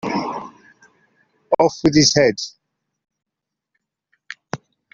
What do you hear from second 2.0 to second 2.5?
head!